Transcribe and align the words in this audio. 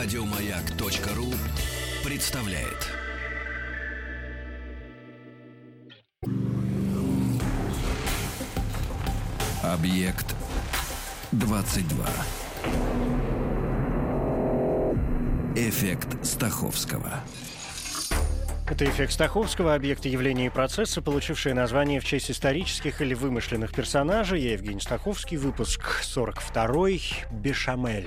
Радиомаяк.ру 0.00 1.26
представляет. 2.08 2.88
Объект 9.60 10.36
22. 11.32 12.06
Эффект 15.56 16.24
Стаховского. 16.24 17.24
Это 18.70 18.84
эффект 18.84 19.12
Стаховского, 19.12 19.74
объекты 19.74 20.08
явления 20.08 20.46
и 20.46 20.50
процесса, 20.50 21.02
получившие 21.02 21.56
название 21.56 21.98
в 21.98 22.04
честь 22.04 22.30
исторических 22.30 23.02
или 23.02 23.14
вымышленных 23.14 23.74
персонажей. 23.74 24.42
Я 24.42 24.52
Евгений 24.52 24.80
Стаховский, 24.80 25.38
выпуск 25.38 26.02
42 26.04 26.88
«Бешамель». 27.32 28.06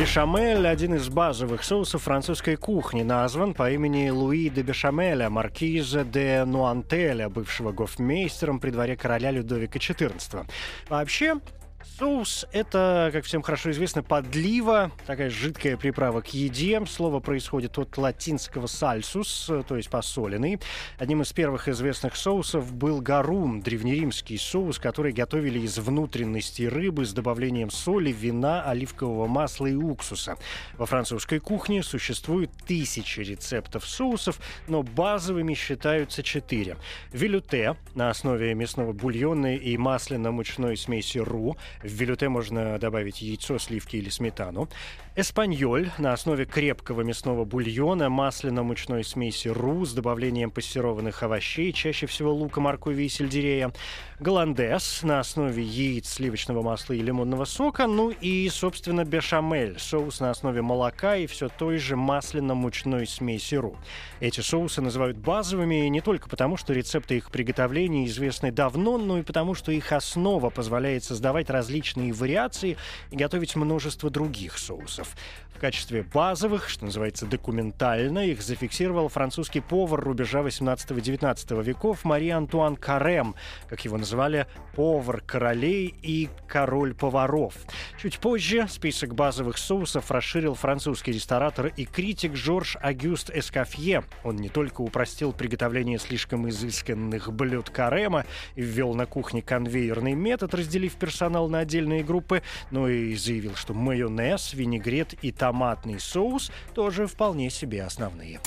Бешамель– 0.00 0.66
один 0.66 0.94
из 0.94 1.10
базовых 1.10 1.62
соусов 1.62 2.04
французской 2.04 2.56
кухни, 2.56 3.02
назван 3.02 3.52
по 3.52 3.70
имени 3.70 4.08
Луи 4.08 4.48
де 4.48 4.62
Бешамеля, 4.62 5.28
маркиза 5.28 6.04
де 6.04 6.42
Нуантеля, 6.46 7.28
бывшего 7.28 7.70
гофмейстером 7.70 8.60
при 8.60 8.70
дворе 8.70 8.96
короля 8.96 9.30
Людовика 9.30 9.78
XIV. 9.78 10.46
Вообще, 10.88 11.36
Соус– 11.82 12.46
это, 12.52 13.10
как 13.12 13.24
всем 13.24 13.42
хорошо 13.42 13.70
известно, 13.70 14.02
подлива, 14.02 14.90
такая 15.06 15.30
жидкая 15.30 15.76
приправа 15.76 16.20
к 16.20 16.28
еде. 16.28 16.80
Слово 16.86 17.20
происходит 17.20 17.78
от 17.78 17.96
латинского 17.96 18.66
«сальсус», 18.66 19.50
то 19.66 19.76
есть 19.76 19.88
посоленный. 19.88 20.60
Одним 20.98 21.22
из 21.22 21.32
первых 21.32 21.68
известных 21.68 22.16
соусов 22.16 22.74
был 22.74 23.00
гарум, 23.00 23.62
древнеримский 23.62 24.38
соус, 24.38 24.78
который 24.78 25.12
готовили 25.12 25.58
из 25.58 25.78
внутренности 25.78 26.62
рыбы 26.62 27.06
с 27.06 27.12
добавлением 27.12 27.70
соли, 27.70 28.12
вина, 28.12 28.62
оливкового 28.62 29.26
масла 29.26 29.66
и 29.66 29.74
уксуса. 29.74 30.36
Во 30.76 30.86
французской 30.86 31.38
кухне 31.38 31.82
существует 31.82 32.50
тысячи 32.66 33.20
рецептов 33.20 33.86
соусов, 33.86 34.38
но 34.68 34.82
базовыми 34.82 35.54
считаются 35.54 36.22
четыре. 36.22 36.76
Вилюте 37.12 37.76
на 37.94 38.10
основе 38.10 38.54
мясного 38.54 38.92
бульона 38.92 39.56
и 39.56 39.76
масляно-мучной 39.76 40.76
смеси 40.76 41.18
ру– 41.18 41.56
в 41.82 41.88
велюте 41.88 42.28
можно 42.28 42.78
добавить 42.78 43.22
яйцо, 43.22 43.58
сливки 43.58 43.96
или 43.96 44.08
сметану. 44.08 44.68
Эспаньоль 45.16 45.90
на 45.98 46.12
основе 46.12 46.44
крепкого 46.44 47.02
мясного 47.02 47.44
бульона, 47.44 48.08
масляно-мучной 48.08 49.04
смеси 49.04 49.48
ру 49.48 49.84
с 49.84 49.92
добавлением 49.92 50.50
пассерованных 50.50 51.22
овощей, 51.22 51.72
чаще 51.72 52.06
всего 52.06 52.32
лука, 52.32 52.60
моркови 52.60 53.04
и 53.04 53.08
сельдерея. 53.08 53.72
Голландес 54.20 55.02
на 55.02 55.20
основе 55.20 55.62
яиц, 55.62 56.08
сливочного 56.08 56.62
масла 56.62 56.92
и 56.92 57.02
лимонного 57.02 57.44
сока. 57.44 57.86
Ну 57.86 58.10
и, 58.10 58.48
собственно, 58.50 59.04
бешамель, 59.04 59.78
соус 59.78 60.20
на 60.20 60.30
основе 60.30 60.62
молока 60.62 61.16
и 61.16 61.26
все 61.26 61.48
той 61.48 61.78
же 61.78 61.96
масляно-мучной 61.96 63.06
смеси 63.06 63.56
ру. 63.56 63.76
Эти 64.20 64.40
соусы 64.40 64.80
называют 64.80 65.16
базовыми 65.16 65.88
не 65.88 66.00
только 66.00 66.28
потому, 66.28 66.56
что 66.56 66.72
рецепты 66.72 67.16
их 67.16 67.30
приготовления 67.30 68.06
известны 68.06 68.52
давно, 68.52 68.96
но 68.98 69.18
и 69.18 69.22
потому, 69.22 69.54
что 69.54 69.72
их 69.72 69.92
основа 69.92 70.50
позволяет 70.50 71.02
создавать 71.02 71.50
различные 71.60 72.14
вариации 72.14 72.78
и 73.10 73.16
готовить 73.16 73.54
множество 73.54 74.08
других 74.08 74.56
соусов. 74.56 75.14
В 75.54 75.60
качестве 75.60 76.02
базовых, 76.02 76.70
что 76.70 76.86
называется 76.86 77.26
документально, 77.26 78.20
их 78.20 78.40
зафиксировал 78.40 79.08
французский 79.08 79.60
повар 79.60 80.00
рубежа 80.00 80.40
18-19 80.40 81.62
веков 81.62 82.02
Мари 82.06 82.30
Антуан 82.30 82.76
Карем, 82.76 83.34
как 83.68 83.84
его 83.84 83.98
называли 83.98 84.46
повар 84.74 85.20
королей 85.20 85.94
и 86.00 86.30
король 86.48 86.94
поваров. 86.94 87.52
Чуть 88.00 88.20
позже 88.20 88.68
список 88.70 89.14
базовых 89.14 89.58
соусов 89.58 90.10
расширил 90.10 90.54
французский 90.54 91.12
ресторатор 91.12 91.66
и 91.66 91.84
критик 91.84 92.36
Жорж 92.36 92.78
Агюст 92.80 93.28
Эскафье. 93.28 94.04
Он 94.24 94.36
не 94.36 94.48
только 94.48 94.80
упростил 94.80 95.34
приготовление 95.34 95.98
слишком 95.98 96.48
изысканных 96.48 97.34
блюд 97.34 97.68
Карема 97.68 98.24
и 98.54 98.62
ввел 98.62 98.94
на 98.94 99.04
кухне 99.04 99.42
конвейерный 99.42 100.14
метод, 100.14 100.54
разделив 100.54 100.94
персонал 100.94 101.49
на 101.50 101.60
отдельные 101.60 102.02
группы, 102.02 102.42
но 102.70 102.88
и 102.88 103.14
заявил, 103.16 103.54
что 103.56 103.74
майонез, 103.74 104.54
винегрет 104.54 105.14
и 105.22 105.32
томатный 105.32 106.00
соус 106.00 106.50
тоже 106.74 107.06
вполне 107.06 107.50
себе 107.50 107.84
основные. 107.84 108.40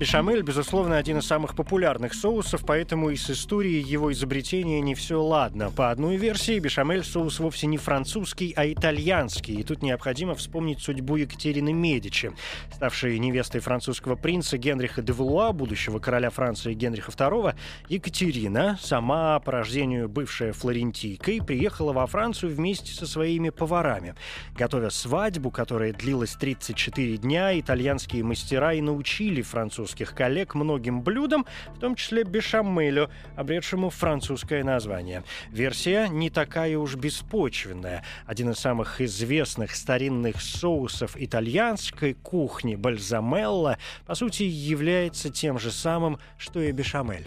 Бешамель, 0.00 0.40
безусловно, 0.40 0.96
один 0.96 1.18
из 1.18 1.26
самых 1.26 1.54
популярных 1.54 2.14
соусов, 2.14 2.64
поэтому 2.64 3.10
и 3.10 3.16
с 3.16 3.28
историей 3.28 3.82
его 3.82 4.10
изобретения 4.10 4.80
не 4.80 4.94
все 4.94 5.22
ладно. 5.22 5.70
По 5.70 5.90
одной 5.90 6.16
версии, 6.16 6.58
бешамель 6.58 7.04
соус 7.04 7.38
вовсе 7.38 7.66
не 7.66 7.76
французский, 7.76 8.54
а 8.56 8.66
итальянский. 8.66 9.56
И 9.56 9.62
тут 9.62 9.82
необходимо 9.82 10.34
вспомнить 10.34 10.80
судьбу 10.80 11.16
Екатерины 11.16 11.74
Медичи, 11.74 12.32
ставшей 12.72 13.18
невестой 13.18 13.60
французского 13.60 14.16
принца 14.16 14.56
Генриха 14.56 15.02
де 15.02 15.12
Валуа, 15.12 15.52
будущего 15.52 15.98
короля 15.98 16.30
Франции 16.30 16.72
Генриха 16.72 17.12
II. 17.12 17.54
Екатерина, 17.90 18.78
сама 18.80 19.38
по 19.40 19.52
рождению 19.52 20.08
бывшая 20.08 20.54
флорентийкой, 20.54 21.42
приехала 21.42 21.92
во 21.92 22.06
Францию 22.06 22.56
вместе 22.56 22.90
со 22.94 23.06
своими 23.06 23.50
поварами. 23.50 24.14
Готовя 24.56 24.88
свадьбу, 24.88 25.50
которая 25.50 25.92
длилась 25.92 26.36
34 26.36 27.18
дня, 27.18 27.60
итальянские 27.60 28.24
мастера 28.24 28.72
и 28.72 28.80
научили 28.80 29.42
французских 29.90 30.14
коллег 30.14 30.54
многим 30.54 31.02
блюдам, 31.02 31.46
в 31.74 31.80
том 31.80 31.96
числе 31.96 32.22
бешамелю, 32.22 33.10
обретшему 33.36 33.90
французское 33.90 34.62
название. 34.62 35.24
Версия 35.50 36.06
не 36.08 36.30
такая 36.30 36.78
уж 36.78 36.94
беспочвенная. 36.94 38.04
Один 38.24 38.50
из 38.50 38.58
самых 38.58 39.00
известных 39.00 39.74
старинных 39.74 40.40
соусов 40.40 41.16
итальянской 41.16 42.14
кухни 42.14 42.76
бальзамелла, 42.76 43.78
по 44.06 44.14
сути, 44.14 44.44
является 44.44 45.28
тем 45.28 45.58
же 45.58 45.72
самым, 45.72 46.20
что 46.38 46.60
и 46.60 46.70
бешамель. 46.70 47.26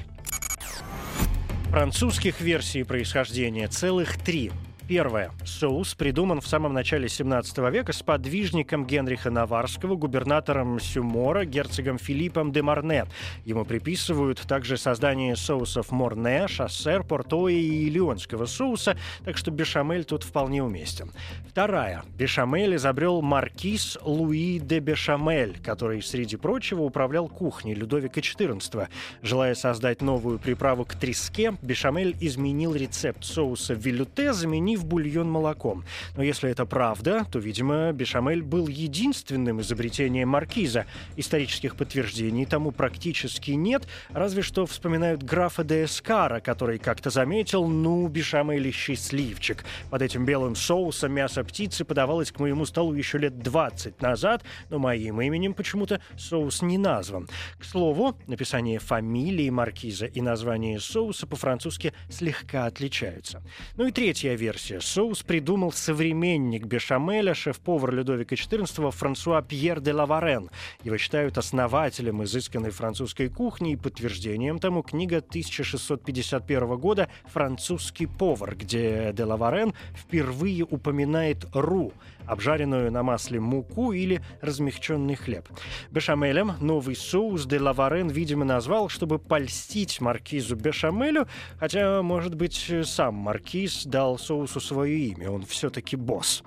Французских 1.69 2.39
версий 2.39 2.83
происхождения 2.83 3.67
целых 3.67 4.17
три– 4.17 4.51
Первое. 4.93 5.31
Соус 5.43 5.95
придуман 5.95 6.39
в 6.39 6.45
самом 6.45 6.71
начале 6.71 7.09
17 7.09 7.57
века 7.71 7.93
с 7.93 8.03
подвижником 8.03 8.85
Генриха 8.85 9.31
Наварского, 9.31 9.95
губернатором 9.95 10.79
Сюмора, 10.79 11.45
герцогом 11.45 11.97
Филиппом 11.97 12.51
де 12.51 12.61
Марне. 12.61 13.05
Ему 13.43 13.65
приписывают 13.65 14.39
также 14.41 14.77
создание 14.77 15.35
соусов 15.35 15.91
Морне, 15.91 16.47
Шассер, 16.47 17.01
Порто 17.05 17.47
и 17.47 17.89
Леонского 17.89 18.45
соуса, 18.45 18.95
так 19.25 19.35
что 19.35 19.49
бешамель 19.49 20.05
тут 20.05 20.23
вполне 20.23 20.63
уместен. 20.63 21.09
Вторая. 21.49 22.03
Бешамель 22.15 22.75
изобрел 22.75 23.23
маркиз 23.23 23.97
Луи 24.03 24.59
де 24.59 24.77
Бешамель, 24.77 25.57
который, 25.63 26.03
среди 26.03 26.35
прочего, 26.35 26.83
управлял 26.83 27.27
кухней 27.27 27.73
Людовика 27.73 28.21
XIV. 28.21 28.89
Желая 29.23 29.55
создать 29.55 30.03
новую 30.03 30.37
приправу 30.37 30.85
к 30.85 30.93
треске, 30.93 31.55
бешамель 31.63 32.15
изменил 32.19 32.75
рецепт 32.75 33.23
соуса 33.23 33.73
вилюте, 33.73 34.33
заменив 34.33 34.82
бульон 34.83 35.29
молоком. 35.29 35.83
Но 36.15 36.23
если 36.23 36.49
это 36.49 36.65
правда, 36.65 37.25
то, 37.31 37.39
видимо, 37.39 37.91
бешамель 37.91 38.41
был 38.41 38.67
единственным 38.67 39.61
изобретением 39.61 40.29
маркиза. 40.29 40.85
Исторических 41.15 41.75
подтверждений 41.75 42.45
тому 42.45 42.71
практически 42.71 43.51
нет, 43.51 43.87
разве 44.11 44.41
что 44.41 44.65
вспоминают 44.65 45.23
графа 45.23 45.63
де 45.63 45.85
Эскара, 45.85 46.39
который 46.39 46.79
как-то 46.79 47.09
заметил, 47.09 47.67
ну, 47.67 48.07
бешамель 48.07 48.71
счастливчик. 48.71 49.63
Под 49.89 50.01
этим 50.01 50.25
белым 50.25 50.55
соусом 50.55 51.13
мясо 51.13 51.43
птицы 51.43 51.85
подавалось 51.85 52.31
к 52.31 52.39
моему 52.39 52.65
столу 52.65 52.93
еще 52.93 53.17
лет 53.17 53.39
20 53.39 54.01
назад, 54.01 54.43
но 54.69 54.79
моим 54.79 55.21
именем 55.21 55.53
почему-то 55.53 56.01
соус 56.17 56.61
не 56.61 56.77
назван. 56.77 57.27
К 57.59 57.65
слову, 57.65 58.17
написание 58.27 58.79
фамилии 58.79 59.49
маркиза 59.49 60.05
и 60.05 60.21
название 60.21 60.79
соуса 60.79 61.27
по-французски 61.27 61.93
слегка 62.09 62.65
отличаются. 62.65 63.41
Ну 63.75 63.87
и 63.87 63.91
третья 63.91 64.33
версия 64.35 64.62
версия. 64.69 64.81
Соус 64.81 65.23
придумал 65.23 65.71
современник 65.71 66.65
бешамеля, 66.65 67.33
шеф-повар 67.33 67.93
Людовика 67.93 68.35
XIV 68.35 68.91
Франсуа 68.91 69.41
Пьер 69.41 69.79
де 69.79 69.93
Лаварен. 69.93 70.49
Его 70.83 70.97
считают 70.97 71.37
основателем 71.37 72.23
изысканной 72.23 72.71
французской 72.71 73.29
кухни 73.29 73.73
и 73.73 73.75
подтверждением 73.75 74.59
тому 74.59 74.83
книга 74.83 75.17
1651 75.17 76.77
года 76.77 77.09
«Французский 77.25 78.05
повар», 78.05 78.55
где 78.55 79.11
де 79.13 79.23
Лаварен 79.23 79.73
впервые 79.95 80.63
упоминает 80.63 81.45
ру– 81.53 81.93
обжаренную 82.27 82.91
на 82.91 83.03
масле 83.03 83.39
муку 83.39 83.91
или 83.91 84.21
размягченный 84.41 85.15
хлеб. 85.15 85.47
Бешамелем 85.91 86.53
новый 86.59 86.95
соус 86.95 87.45
де 87.45 87.59
Лаварен, 87.59 88.09
видимо, 88.09 88.45
назвал, 88.45 88.89
чтобы 88.89 89.19
польстить 89.19 90.01
маркизу 90.01 90.55
Бешамелю, 90.55 91.27
хотя, 91.59 92.01
может 92.01 92.35
быть, 92.35 92.71
сам 92.83 93.15
маркиз 93.15 93.85
дал 93.85 94.17
соусу 94.17 94.59
свое 94.59 94.97
имя, 95.09 95.31
он 95.31 95.45
все-таки 95.45 95.95
босс. 95.95 96.43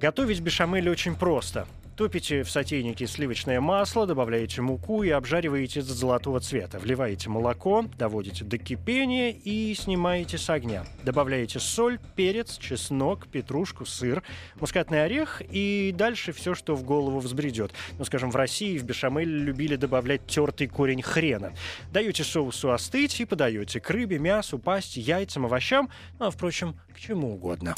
Готовить 0.00 0.40
бешамель 0.40 0.90
очень 0.90 1.14
просто. 1.14 1.66
Топите 1.96 2.42
в 2.42 2.50
сотейнике 2.50 3.06
сливочное 3.06 3.60
масло, 3.60 4.06
добавляете 4.06 4.62
муку 4.62 5.02
и 5.02 5.10
обжариваете 5.10 5.82
до 5.82 5.92
золотого 5.92 6.40
цвета. 6.40 6.78
Вливаете 6.78 7.28
молоко, 7.28 7.84
доводите 7.98 8.44
до 8.46 8.56
кипения 8.56 9.30
и 9.30 9.74
снимаете 9.74 10.38
с 10.38 10.48
огня. 10.48 10.86
Добавляете 11.04 11.60
соль, 11.60 11.98
перец, 12.16 12.56
чеснок, 12.56 13.26
петрушку, 13.26 13.84
сыр, 13.84 14.22
мускатный 14.58 15.04
орех 15.04 15.42
и 15.50 15.94
дальше 15.94 16.32
все, 16.32 16.54
что 16.54 16.74
в 16.74 16.82
голову 16.82 17.18
взбредет. 17.18 17.72
Ну, 17.98 18.06
скажем, 18.06 18.30
в 18.30 18.36
России 18.36 18.78
в 18.78 18.84
бешамель 18.84 19.28
любили 19.28 19.76
добавлять 19.76 20.26
тертый 20.26 20.68
корень 20.68 21.02
хрена. 21.02 21.52
Даете 21.92 22.24
соусу 22.24 22.72
остыть 22.72 23.20
и 23.20 23.26
подаете 23.26 23.80
к 23.80 23.90
рыбе, 23.90 24.18
мясу, 24.18 24.58
пасти, 24.58 24.98
яйцам, 24.98 25.44
овощам, 25.44 25.90
ну, 26.18 26.26
а, 26.26 26.30
впрочем, 26.30 26.74
к 26.94 26.98
чему 26.98 27.34
угодно. 27.34 27.74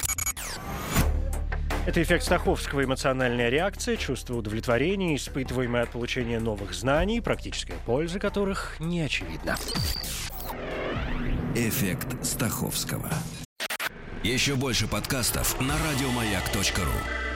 Это 1.87 2.03
эффект 2.03 2.25
Стаховского, 2.25 2.83
эмоциональная 2.83 3.51
реакция, 3.51 3.97
чувство 3.97 4.37
удовлетворения, 4.37 5.17
испытываемое 5.17 5.83
от 5.83 5.91
получения 5.91 6.41
новых 6.41 6.73
знаний, 6.73 7.21
практическая 7.21 7.77
польза 7.85 8.19
которых 8.19 8.77
не 8.81 9.03
очевидна. 9.03 9.57
Эффект 11.55 12.25
Стаховского. 12.25 13.11
Еще 14.23 14.55
больше 14.55 14.89
подкастов 14.89 15.61
на 15.61 15.75
радиомаяк.ру. 15.75 17.34